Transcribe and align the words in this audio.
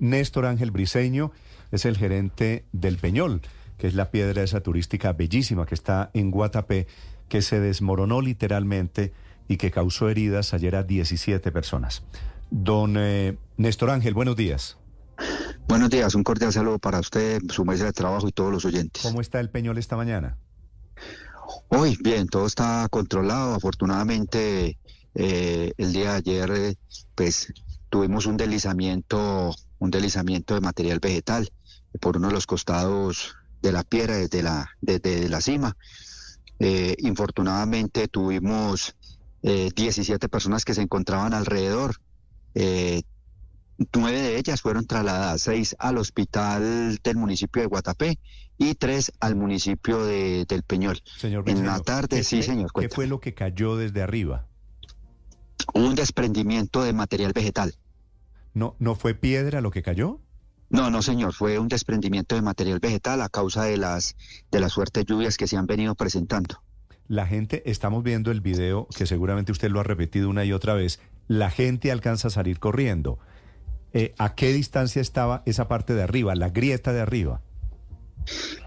Néstor 0.00 0.46
Ángel 0.46 0.72
Briseño 0.72 1.30
es 1.70 1.84
el 1.84 1.96
gerente 1.96 2.64
del 2.72 2.96
Peñol, 2.96 3.42
que 3.78 3.86
es 3.86 3.94
la 3.94 4.10
piedra 4.10 4.42
esa 4.42 4.60
turística 4.60 5.12
bellísima 5.12 5.66
que 5.66 5.74
está 5.74 6.10
en 6.14 6.30
Guatapé, 6.30 6.88
que 7.28 7.42
se 7.42 7.60
desmoronó 7.60 8.20
literalmente 8.20 9.12
y 9.46 9.56
que 9.56 9.70
causó 9.70 10.08
heridas 10.08 10.52
ayer 10.54 10.74
a 10.74 10.82
17 10.82 11.52
personas. 11.52 12.02
Don 12.50 12.96
eh, 12.98 13.36
Néstor 13.56 13.90
Ángel, 13.90 14.14
buenos 14.14 14.36
días. 14.36 14.76
Buenos 15.68 15.90
días, 15.90 16.14
un 16.14 16.24
cordial 16.24 16.52
saludo 16.52 16.78
para 16.78 16.98
usted, 16.98 17.40
su 17.48 17.64
mesa 17.64 17.84
de 17.84 17.92
trabajo 17.92 18.26
y 18.26 18.32
todos 18.32 18.50
los 18.50 18.64
oyentes. 18.64 19.02
¿Cómo 19.02 19.20
está 19.20 19.38
el 19.38 19.50
Peñol 19.50 19.78
esta 19.78 19.96
mañana? 19.96 20.36
Hoy, 21.68 21.96
bien, 22.00 22.26
todo 22.26 22.46
está 22.46 22.88
controlado. 22.90 23.54
Afortunadamente, 23.54 24.78
eh, 25.14 25.72
el 25.76 25.92
día 25.92 26.12
de 26.12 26.16
ayer, 26.16 26.50
eh, 26.50 26.76
pues, 27.14 27.52
tuvimos 27.90 28.26
un 28.26 28.36
deslizamiento, 28.36 29.54
un 29.78 29.90
deslizamiento 29.90 30.54
de 30.54 30.60
material 30.60 31.00
vegetal 31.00 31.50
por 32.00 32.16
uno 32.16 32.28
de 32.28 32.34
los 32.34 32.46
costados 32.46 33.36
de 33.60 33.72
la 33.72 33.82
piedra 33.82 34.16
desde 34.16 34.42
la, 34.42 34.70
desde 34.80 35.28
la 35.28 35.40
cima. 35.40 35.76
Eh, 36.58 36.96
infortunadamente, 36.98 38.08
tuvimos 38.08 38.94
17 39.42 40.28
personas 40.28 40.64
que 40.64 40.74
se 40.74 40.82
encontraban 40.82 41.32
alrededor. 41.32 41.96
Nueve 43.94 44.20
de 44.20 44.36
ellas 44.36 44.60
fueron 44.60 44.86
trasladadas, 44.86 45.40
seis 45.40 45.74
al 45.78 45.96
hospital 45.96 46.98
del 47.02 47.16
municipio 47.16 47.62
de 47.62 47.68
Guatapé 47.68 48.18
y 48.58 48.74
tres 48.74 49.10
al 49.20 49.36
municipio 49.36 50.04
de, 50.04 50.44
del 50.46 50.62
Peñol. 50.62 51.00
Señor 51.16 51.48
en 51.48 51.64
la 51.64 51.80
tarde, 51.80 52.18
¿qué 52.18 52.24
sí, 52.24 52.42
señor. 52.42 52.66
¿Qué 52.66 52.72
cuéntame. 52.72 52.94
fue 52.94 53.06
lo 53.06 53.20
que 53.20 53.32
cayó 53.32 53.76
desde 53.76 54.02
arriba? 54.02 54.46
Un 55.72 55.94
desprendimiento 55.94 56.82
de 56.82 56.92
material 56.92 57.32
vegetal. 57.32 57.74
¿No, 58.54 58.76
¿No 58.78 58.94
fue 58.94 59.14
piedra 59.14 59.60
lo 59.60 59.70
que 59.70 59.82
cayó? 59.82 60.20
No, 60.70 60.88
no, 60.88 61.02
señor, 61.02 61.34
fue 61.34 61.58
un 61.58 61.66
desprendimiento 61.66 62.36
de 62.36 62.42
material 62.42 62.78
vegetal 62.78 63.20
a 63.22 63.28
causa 63.28 63.64
de 63.64 63.76
las, 63.76 64.16
de 64.52 64.60
las 64.60 64.74
fuertes 64.74 65.04
lluvias 65.04 65.36
que 65.36 65.48
se 65.48 65.56
han 65.56 65.66
venido 65.66 65.96
presentando. 65.96 66.62
La 67.08 67.26
gente, 67.26 67.68
estamos 67.68 68.04
viendo 68.04 68.30
el 68.30 68.40
video 68.40 68.86
que 68.96 69.04
seguramente 69.04 69.50
usted 69.50 69.68
lo 69.68 69.80
ha 69.80 69.82
repetido 69.82 70.30
una 70.30 70.44
y 70.44 70.52
otra 70.52 70.74
vez, 70.74 71.00
la 71.26 71.50
gente 71.50 71.90
alcanza 71.90 72.28
a 72.28 72.30
salir 72.30 72.60
corriendo. 72.60 73.18
Eh, 73.92 74.14
¿A 74.18 74.36
qué 74.36 74.52
distancia 74.52 75.02
estaba 75.02 75.42
esa 75.44 75.66
parte 75.66 75.94
de 75.94 76.04
arriba, 76.04 76.36
la 76.36 76.50
grieta 76.50 76.92
de 76.92 77.00
arriba? 77.00 77.40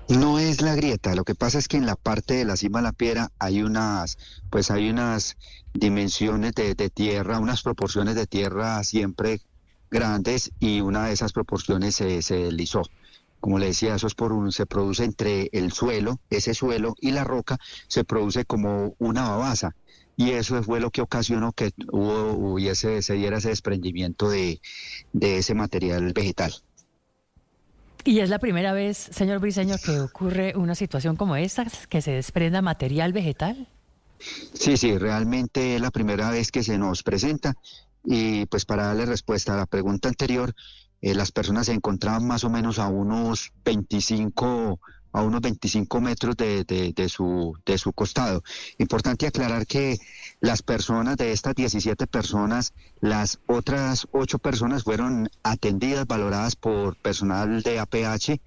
No 0.10 0.40
es 0.40 0.62
la 0.62 0.76
grieta, 0.76 1.16
lo 1.16 1.24
que 1.24 1.36
pasa 1.36 1.58
es 1.58 1.70
que 1.70 1.78
en 1.78 1.86
la 1.86 1.96
parte 1.96 2.34
de 2.34 2.44
la 2.44 2.58
cima 2.58 2.80
de 2.80 2.84
la 2.84 2.92
piedra 2.92 3.32
hay 3.40 3.64
unas, 3.64 4.18
pues 4.50 4.72
hay 4.72 4.90
unas 4.90 5.38
dimensiones 5.74 6.54
de, 6.54 6.76
de 6.76 6.90
tierra, 6.90 7.40
unas 7.40 7.62
proporciones 7.62 8.16
de 8.16 8.28
tierra 8.28 8.84
siempre 8.84 9.40
grandes 9.94 10.52
y 10.60 10.82
una 10.82 11.06
de 11.06 11.14
esas 11.14 11.32
proporciones 11.32 11.96
se, 11.96 12.22
se 12.22 12.36
deslizó. 12.36 12.82
Como 13.40 13.60
le 13.60 13.68
decía, 13.68 13.96
eso 13.96 14.08
es 14.08 14.16
por 14.16 14.34
un, 14.34 14.52
se 14.52 14.66
produce 14.66 15.04
entre 15.04 15.50
el 15.54 15.72
suelo, 15.72 16.20
ese 16.30 16.54
suelo 16.54 16.96
y 17.00 17.12
la 17.12 17.24
roca, 17.24 17.58
se 17.88 18.04
produce 18.04 18.46
como 18.46 18.96
una 19.00 19.30
babasa. 19.30 19.76
Y 20.16 20.32
eso 20.32 20.62
fue 20.64 20.80
lo 20.80 20.92
que 20.92 21.02
ocasionó 21.02 21.54
que 21.54 21.72
hubo, 21.92 22.32
hubiese, 22.32 23.02
se 23.02 23.14
diera 23.14 23.38
ese 23.38 23.50
desprendimiento 23.50 24.30
de, 24.30 24.62
de 25.12 25.38
ese 25.38 25.56
material 25.56 26.14
vegetal. 26.14 26.54
Y 28.06 28.20
es 28.20 28.30
la 28.30 28.40
primera 28.40 28.74
vez, 28.74 28.98
señor 28.98 29.40
Briceño, 29.40 29.76
que 29.84 30.00
ocurre 30.00 30.54
una 30.56 30.76
situación 30.76 31.16
como 31.16 31.36
esta, 31.36 31.66
que 31.90 32.02
se 32.02 32.12
desprenda 32.12 32.62
material 32.62 33.14
vegetal. 33.14 33.68
Sí, 34.54 34.78
sí, 34.78 34.98
realmente 34.98 35.76
es 35.76 35.82
la 35.82 35.92
primera 35.92 36.30
vez 36.30 36.52
que 36.52 36.64
se 36.64 36.78
nos 36.78 37.04
presenta 37.04 37.56
y 38.04 38.46
pues 38.48 38.66
para 38.66 38.88
darle 38.88 39.06
respuesta 39.06 39.54
a 39.54 39.58
la 39.58 39.66
pregunta 39.66 40.10
anterior, 40.10 40.54
eh, 41.02 41.14
las 41.16 41.32
personas 41.32 41.66
se 41.68 41.74
encontraban 41.74 42.26
más 42.28 42.44
o 42.44 42.50
menos 42.50 42.80
a 42.80 42.88
unos 42.88 43.52
25 43.66 44.80
a 45.16 45.22
unos 45.22 45.42
25 45.42 46.02
metros 46.02 46.36
de, 46.36 46.64
de- 46.64 47.08
su, 47.10 47.56
de 47.68 47.78
su 47.78 47.94
costado. 47.94 48.42
Importante 48.80 49.28
aclarar 49.28 49.68
que 49.68 50.00
las 50.42 50.64
personas 50.64 51.18
de 51.18 51.32
estas 51.32 51.54
17 51.54 52.08
personas, 52.08 52.74
las 53.00 53.40
otras 53.46 54.08
8 54.12 54.40
personas 54.40 54.84
fueron 54.84 55.30
atendidas, 55.44 56.08
valoradas 56.08 56.56
por 56.56 56.98
personal 56.98 57.62
de 57.62 57.78
APH, 57.78 58.42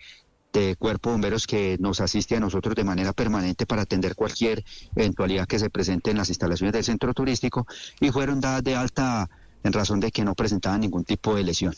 de 0.52 0.74
Cuerpo 0.74 1.10
Bomberos 1.12 1.46
que 1.46 1.76
nos 1.78 2.00
asiste 2.00 2.34
a 2.36 2.40
nosotros 2.40 2.74
de 2.74 2.82
manera 2.82 3.12
permanente 3.12 3.64
para 3.64 3.82
atender 3.82 4.16
cualquier 4.16 4.64
eventualidad 4.96 5.46
que 5.46 5.60
se 5.60 5.70
presente 5.70 6.10
en 6.10 6.16
las 6.16 6.30
instalaciones 6.30 6.72
del 6.72 6.82
centro 6.82 7.14
turístico 7.14 7.66
y 8.00 8.10
fueron 8.10 8.40
dadas 8.40 8.64
de 8.64 8.74
alta 8.74 9.28
en 9.66 9.72
razón 9.72 10.00
de 10.00 10.10
que 10.10 10.24
no 10.24 10.34
presentaban 10.34 10.80
ningún 10.80 11.04
tipo 11.04 11.34
de 11.34 11.42
lesión. 11.44 11.74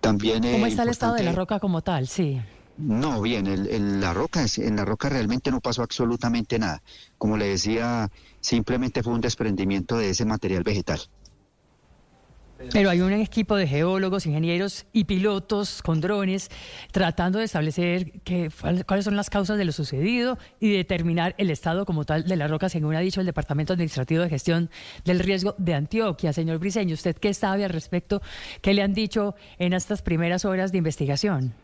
También 0.00 0.44
eh, 0.44 0.52
¿Cómo 0.52 0.66
está 0.66 0.82
el 0.82 0.88
estado 0.90 1.14
de 1.14 1.24
la 1.24 1.32
roca 1.32 1.60
como 1.60 1.82
tal? 1.82 2.06
Sí. 2.08 2.40
no, 2.76 3.20
bien, 3.20 3.46
el- 3.46 3.66
el- 3.68 4.00
la 4.00 4.14
roca, 4.14 4.44
en 4.56 4.76
la 4.76 4.84
roca 4.86 5.08
realmente 5.10 5.50
no 5.50 5.60
pasó 5.60 5.82
absolutamente 5.82 6.58
nada. 6.58 6.82
Como 7.18 7.36
le 7.36 7.48
decía, 7.48 8.08
simplemente 8.40 9.02
fue 9.02 9.12
un 9.12 9.20
desprendimiento 9.20 9.98
de 9.98 10.10
ese 10.10 10.24
material 10.24 10.62
vegetal. 10.62 11.00
Pero 12.72 12.90
hay 12.90 13.00
un 13.00 13.12
equipo 13.12 13.56
de 13.56 13.66
geólogos, 13.66 14.26
ingenieros 14.26 14.86
y 14.92 15.04
pilotos 15.04 15.82
con 15.82 16.00
drones 16.00 16.50
tratando 16.92 17.38
de 17.38 17.46
establecer 17.46 18.20
que- 18.20 18.50
cuáles 18.86 19.04
son 19.04 19.16
las 19.16 19.30
causas 19.30 19.56
de 19.56 19.64
lo 19.64 19.72
sucedido 19.72 20.38
y 20.60 20.70
determinar 20.72 21.34
el 21.38 21.50
estado 21.50 21.86
como 21.86 22.04
tal 22.04 22.24
de 22.24 22.36
la 22.36 22.48
roca, 22.48 22.68
según 22.68 22.94
ha 22.94 23.00
dicho 23.00 23.20
el 23.20 23.26
Departamento 23.26 23.72
Administrativo 23.72 24.22
de 24.22 24.28
Gestión 24.28 24.70
del 25.04 25.20
Riesgo 25.20 25.54
de 25.58 25.74
Antioquia. 25.74 26.32
Señor 26.32 26.58
Briceño, 26.58 26.94
¿usted 26.94 27.16
qué 27.16 27.32
sabe 27.34 27.64
al 27.64 27.70
respecto? 27.70 28.20
¿Qué 28.60 28.74
le 28.74 28.82
han 28.82 28.92
dicho 28.92 29.34
en 29.58 29.72
estas 29.72 30.02
primeras 30.02 30.44
horas 30.44 30.70
de 30.70 30.78
investigación? 30.78 31.54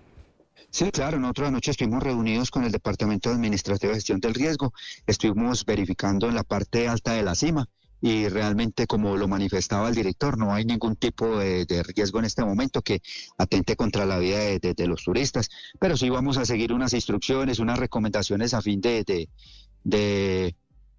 Sí, 0.70 0.90
claro, 0.90 1.18
nosotros 1.18 1.48
anoche 1.48 1.70
estuvimos 1.70 2.02
reunidos 2.02 2.50
con 2.50 2.64
el 2.64 2.72
Departamento 2.72 3.30
Administrativo 3.30 3.90
de 3.90 3.96
Gestión 3.96 4.20
del 4.20 4.34
Riesgo, 4.34 4.72
estuvimos 5.06 5.64
verificando 5.64 6.28
en 6.28 6.34
la 6.34 6.42
parte 6.42 6.88
alta 6.88 7.12
de 7.12 7.22
la 7.22 7.34
cima 7.34 7.68
y 8.06 8.28
realmente, 8.28 8.86
como 8.86 9.16
lo 9.16 9.26
manifestaba 9.26 9.88
el 9.88 9.96
director, 9.96 10.38
no 10.38 10.54
hay 10.54 10.64
ningún 10.64 10.94
tipo 10.94 11.38
de, 11.38 11.66
riesgo 11.82 12.20
en 12.20 12.26
este 12.26 12.44
momento 12.44 12.80
que 12.80 13.02
atente 13.36 13.74
contra 13.74 14.06
la 14.06 14.18
vida 14.18 14.38
de, 14.38 14.86
los 14.86 15.02
turistas, 15.02 15.48
pero 15.80 15.96
sí 15.96 16.08
vamos 16.08 16.36
a 16.36 16.44
seguir 16.44 16.72
unas 16.72 16.92
instrucciones, 16.92 17.58
unas 17.58 17.80
recomendaciones 17.80 18.54
a 18.54 18.62
fin 18.62 18.80
de 18.80 20.54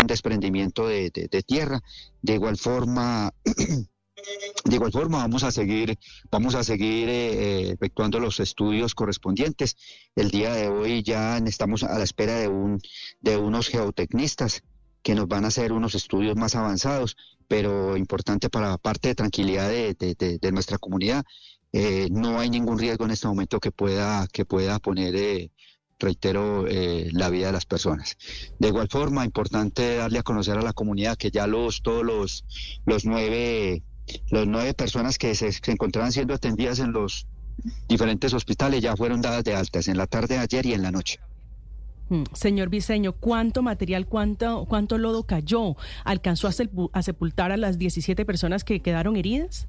un 0.00 0.06
desprendimiento 0.06 0.86
de, 0.86 1.10
de- 1.10 1.28
de 1.28 1.42
tierra. 1.42 1.80
De 2.20 2.34
igual 2.34 2.56
forma, 2.56 3.32
de 4.64 4.74
igual 4.76 4.92
forma 4.92 5.18
vamos 5.18 5.42
a 5.42 5.50
seguir, 5.50 5.98
vamos 6.30 6.54
a 6.54 6.62
seguir 6.64 7.08
eh, 7.08 7.32
eh, 7.32 7.70
efectuando 7.72 8.20
los 8.20 8.38
estudios 8.40 8.94
correspondientes. 8.94 9.76
El 10.14 10.30
día 10.30 10.52
de 10.54 10.68
hoy 10.68 11.02
ya 11.02 11.38
estamos 11.38 11.82
a 11.82 11.98
la 11.98 12.04
espera 12.04 12.36
de 12.36 12.48
un, 12.48 12.78
de 13.20 13.36
unos 13.36 13.68
geotecnistas 13.68 14.62
que 15.02 15.14
nos 15.16 15.26
van 15.26 15.44
a 15.44 15.48
hacer 15.48 15.72
unos 15.72 15.94
estudios 15.96 16.36
más 16.36 16.54
avanzados, 16.54 17.16
pero 17.48 17.96
importante 17.96 18.48
para 18.48 18.78
parte 18.78 19.08
de 19.08 19.14
tranquilidad 19.16 19.68
de, 19.68 19.94
de- 19.94 20.38
de- 20.38 20.52
nuestra 20.52 20.78
comunidad. 20.78 21.24
eh, 21.72 22.08
no 22.10 22.38
hay 22.38 22.50
ningún 22.50 22.78
riesgo 22.78 23.04
en 23.06 23.10
este 23.12 23.26
momento 23.26 23.58
que 23.58 23.72
pueda, 23.72 24.26
que 24.32 24.44
pueda 24.44 24.78
poner, 24.78 25.16
eh, 25.16 25.50
reitero, 26.02 26.66
eh, 26.68 27.08
la 27.12 27.30
vida 27.30 27.46
de 27.46 27.52
las 27.52 27.64
personas. 27.64 28.16
De 28.58 28.68
igual 28.68 28.88
forma, 28.88 29.24
importante 29.24 29.96
darle 29.96 30.18
a 30.18 30.22
conocer 30.22 30.58
a 30.58 30.62
la 30.62 30.72
comunidad 30.72 31.16
que 31.16 31.30
ya 31.30 31.46
los, 31.46 31.82
todos 31.82 32.04
los, 32.04 32.44
los 32.84 33.04
nueve, 33.06 33.82
las 34.30 34.46
nueve 34.46 34.74
personas 34.74 35.16
que 35.16 35.34
se, 35.34 35.50
se 35.52 35.70
encontraban 35.70 36.12
siendo 36.12 36.34
atendidas 36.34 36.78
en 36.78 36.92
los 36.92 37.26
diferentes 37.88 38.34
hospitales 38.34 38.82
ya 38.82 38.96
fueron 38.96 39.20
dadas 39.20 39.44
de 39.44 39.54
altas 39.54 39.88
en 39.88 39.96
la 39.96 40.06
tarde 40.06 40.34
de 40.34 40.40
ayer 40.40 40.66
y 40.66 40.74
en 40.74 40.82
la 40.82 40.90
noche. 40.90 41.20
Mm, 42.08 42.24
Señor 42.34 42.68
Briseño, 42.68 43.12
¿cuánto 43.12 43.62
material, 43.62 44.06
cuánto, 44.06 44.66
cuánto 44.68 44.98
lodo 44.98 45.24
cayó? 45.24 45.76
¿Alcanzó 46.04 46.48
a 46.48 47.02
sepultar 47.02 47.52
a 47.52 47.56
las 47.56 47.78
17 47.78 48.24
personas 48.26 48.64
que 48.64 48.80
quedaron 48.80 49.16
heridas? 49.16 49.68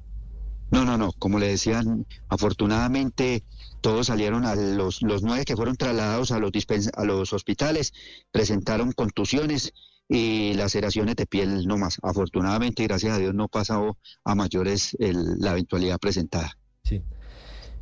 No, 0.74 0.84
no, 0.84 0.98
no. 0.98 1.12
Como 1.12 1.38
le 1.38 1.46
decían, 1.46 2.04
afortunadamente 2.28 3.44
todos 3.80 4.08
salieron 4.08 4.44
a 4.44 4.56
los, 4.56 5.02
nueve 5.02 5.44
que 5.44 5.54
fueron 5.54 5.76
trasladados 5.76 6.32
a 6.32 6.40
los, 6.40 6.52
a 6.94 7.04
los 7.04 7.32
hospitales, 7.32 7.92
presentaron 8.32 8.90
contusiones 8.90 9.72
y 10.08 10.52
laceraciones 10.54 11.14
de 11.14 11.26
piel 11.26 11.68
no 11.68 11.78
más. 11.78 11.98
Afortunadamente, 12.02 12.82
gracias 12.82 13.14
a 13.14 13.18
Dios, 13.18 13.34
no 13.34 13.46
pasó 13.46 13.98
a 14.24 14.34
mayores 14.34 14.96
la 14.98 15.52
eventualidad 15.52 16.00
presentada. 16.00 16.58
Sí. 16.82 17.02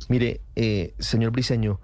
Mire, 0.07 0.41
eh, 0.55 0.93
señor 0.99 1.31
Briseño, 1.31 1.79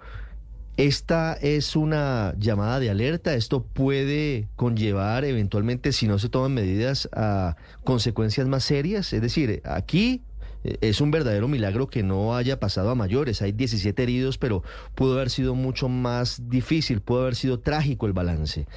esta 0.77 1.33
es 1.33 1.75
una 1.75 2.35
llamada 2.37 2.79
de 2.79 2.91
alerta. 2.91 3.33
Esto 3.33 3.63
puede 3.63 4.47
conllevar 4.55 5.25
eventualmente, 5.25 5.91
si 5.91 6.05
no 6.05 6.19
se 6.19 6.29
toman 6.29 6.53
medidas, 6.53 7.09
a 7.13 7.55
consecuencias 7.83 8.47
más 8.47 8.63
serias. 8.63 9.11
Es 9.11 9.21
decir, 9.21 9.63
aquí 9.65 10.21
es 10.63 11.01
un 11.01 11.11
verdadero 11.11 11.47
milagro 11.47 11.87
que 11.87 12.03
no 12.03 12.35
haya 12.35 12.59
pasado 12.59 12.89
a 12.89 12.95
mayores. 12.95 13.41
Hay 13.41 13.51
17 13.51 14.01
heridos, 14.01 14.37
pero 14.37 14.63
pudo 14.95 15.15
haber 15.15 15.29
sido 15.29 15.55
mucho 15.55 15.89
más 15.89 16.49
difícil, 16.49 17.01
pudo 17.01 17.21
haber 17.21 17.35
sido 17.35 17.59
trágico 17.59 18.05
el 18.05 18.13
balance. 18.13 18.67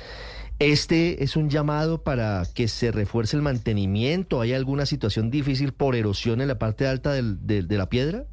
Este 0.58 1.24
es 1.24 1.36
un 1.36 1.50
llamado 1.50 2.02
para 2.02 2.44
que 2.54 2.68
se 2.68 2.92
refuerce 2.92 3.36
el 3.36 3.42
mantenimiento. 3.42 4.40
¿Hay 4.40 4.52
alguna 4.52 4.86
situación 4.86 5.30
difícil 5.30 5.72
por 5.72 5.96
erosión 5.96 6.40
en 6.40 6.48
la 6.48 6.58
parte 6.58 6.86
alta 6.86 7.12
de 7.12 7.76
la 7.76 7.88
piedra? 7.88 8.26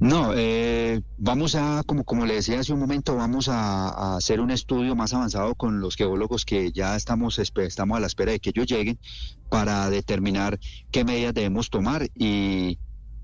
No, 0.00 0.32
eh, 0.34 1.02
vamos 1.18 1.54
a, 1.54 1.82
como, 1.84 2.04
como 2.04 2.24
le 2.24 2.34
decía 2.34 2.58
hace 2.60 2.72
un 2.72 2.80
momento, 2.80 3.16
vamos 3.16 3.48
a, 3.50 4.16
hacer 4.16 4.40
un 4.40 4.50
estudio 4.50 4.96
más 4.96 5.12
avanzado 5.12 5.54
con 5.54 5.80
los 5.80 5.94
geólogos 5.94 6.46
que 6.46 6.72
ya 6.72 6.96
estamos, 6.96 7.38
estamos 7.38 7.96
a 7.96 8.00
la 8.00 8.06
espera 8.06 8.32
de 8.32 8.40
que 8.40 8.48
ellos 8.50 8.66
lleguen 8.66 8.98
para 9.50 9.90
determinar 9.90 10.58
qué 10.90 11.04
medidas 11.04 11.34
debemos 11.34 11.68
tomar 11.68 12.08
y, 12.14 12.78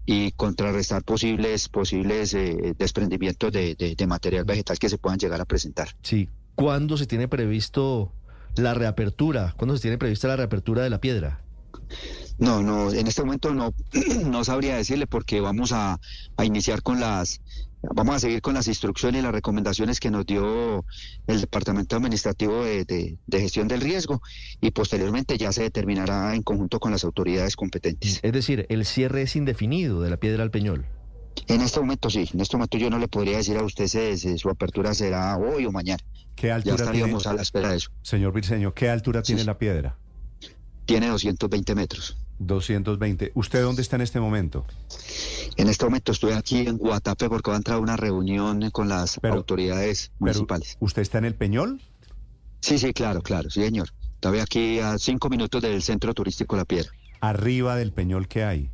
y 0.04 0.32
contrarrestar 0.32 1.02
posibles, 1.02 1.70
posibles 1.70 2.34
eh, 2.34 2.74
desprendimientos 2.78 3.50
de, 3.52 3.74
de- 3.74 3.94
de 3.94 4.06
material 4.06 4.44
vegetal 4.44 4.78
que 4.78 4.90
se 4.90 4.98
puedan 4.98 5.18
llegar 5.18 5.40
a 5.40 5.46
presentar. 5.46 5.88
Sí. 6.02 6.28
¿Cuándo 6.56 6.98
se 6.98 7.06
tiene 7.06 7.26
previsto 7.26 8.12
la 8.54 8.74
reapertura? 8.74 9.54
¿Cuándo 9.56 9.76
se 9.76 9.82
tiene 9.82 9.96
prevista 9.96 10.28
la 10.28 10.36
reapertura 10.36 10.82
de 10.82 10.90
la 10.90 11.00
piedra? 11.00 11.40
No, 12.38 12.62
no, 12.62 12.92
en 12.92 13.06
este 13.06 13.22
momento 13.22 13.54
no, 13.54 13.72
no 14.26 14.44
sabría 14.44 14.76
decirle 14.76 15.06
porque 15.06 15.40
vamos 15.40 15.72
a, 15.72 15.98
a 16.36 16.44
iniciar 16.44 16.82
con 16.82 17.00
las, 17.00 17.40
vamos 17.82 18.16
a 18.16 18.18
seguir 18.20 18.42
con 18.42 18.52
las 18.54 18.68
instrucciones 18.68 19.20
y 19.20 19.22
las 19.22 19.32
recomendaciones 19.32 20.00
que 20.00 20.10
nos 20.10 20.26
dio 20.26 20.84
el 21.26 21.40
Departamento 21.40 21.96
Administrativo 21.96 22.62
de, 22.64 22.84
de- 22.84 23.18
de 23.26 23.40
Gestión 23.40 23.68
del 23.68 23.80
Riesgo 23.80 24.20
y 24.60 24.70
posteriormente 24.70 25.38
ya 25.38 25.50
se 25.52 25.62
determinará 25.62 26.34
en 26.34 26.42
conjunto 26.42 26.78
con 26.78 26.92
las 26.92 27.04
autoridades 27.04 27.56
competentes. 27.56 28.20
Es 28.22 28.32
decir, 28.32 28.66
el 28.68 28.84
cierre 28.84 29.22
es 29.22 29.34
indefinido 29.36 30.02
de 30.02 30.10
la 30.10 30.18
piedra 30.18 30.42
al 30.42 30.50
Peñol. 30.50 30.84
En 31.48 31.60
este 31.60 31.80
momento 31.80 32.10
sí, 32.10 32.28
en 32.32 32.40
este 32.40 32.56
momento 32.56 32.76
yo 32.78 32.90
no 32.90 32.98
le 32.98 33.08
podría 33.08 33.36
decir 33.38 33.56
a 33.56 33.62
usted 33.62 33.86
si, 33.88 34.16
si 34.18 34.36
su 34.38 34.48
apertura 34.50 34.92
será 34.94 35.36
hoy 35.36 35.64
o 35.66 35.72
mañana. 35.72 36.02
¿Qué 36.34 36.48
Ya 36.48 36.54
altura 36.56 36.76
tiene, 36.76 36.90
estaríamos 36.98 37.26
a 37.26 37.32
la 37.34 37.42
espera 37.42 37.70
de 37.70 37.76
eso. 37.76 37.90
señor 38.02 38.32
Briceño, 38.32 38.74
qué 38.74 38.88
altura 38.90 39.22
tiene 39.22 39.44
la 39.44 39.56
piedra? 39.58 39.96
Tiene 40.86 41.08
220 41.08 41.74
metros. 41.74 42.16
220. 42.38 43.32
¿Usted 43.34 43.62
dónde 43.62 43.82
está 43.82 43.96
en 43.96 44.02
este 44.02 44.20
momento? 44.20 44.64
En 45.56 45.68
este 45.68 45.84
momento 45.84 46.12
estoy 46.12 46.32
aquí 46.32 46.60
en 46.66 46.76
Guatape 46.76 47.28
porque 47.28 47.50
va 47.50 47.56
a 47.56 47.58
entrar 47.58 47.78
una 47.80 47.96
reunión 47.96 48.70
con 48.70 48.88
las 48.88 49.18
Pero- 49.20 49.34
autoridades 49.34 50.08
Pero, 50.08 50.16
municipales. 50.20 50.76
¿Usted 50.80 51.02
está 51.02 51.18
en 51.18 51.24
el 51.24 51.34
Peñol? 51.34 51.80
Sí, 52.60 52.78
sí, 52.78 52.92
claro, 52.92 53.22
claro, 53.22 53.50
sí, 53.50 53.62
señor. 53.62 53.88
Estoy 54.14 54.38
aquí 54.40 54.80
a 54.80 54.98
cinco 54.98 55.28
minutos 55.28 55.62
del 55.62 55.82
centro 55.82 56.12
turístico 56.14 56.56
La 56.56 56.64
Piedra. 56.64 56.90
Arriba 57.20 57.76
del 57.76 57.92
Peñol, 57.92 58.28
¿qué 58.28 58.44
hay? 58.44 58.70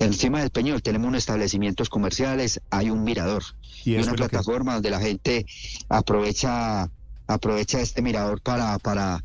Encima 0.00 0.40
del 0.40 0.50
Peñol 0.50 0.82
tenemos 0.82 1.06
unos 1.08 1.18
establecimientos 1.18 1.88
comerciales, 1.88 2.60
hay 2.70 2.90
un 2.90 3.04
mirador 3.04 3.44
Y 3.84 3.92
y, 3.92 3.96
una 3.98 4.10
que- 4.12 4.16
plataforma 4.16 4.74
donde 4.74 4.90
la 4.90 5.00
gente 5.00 5.46
aprovecha, 5.88 6.90
aprovecha 7.28 7.80
este 7.80 8.02
mirador 8.02 8.40
para, 8.42 8.78
para 8.80 9.24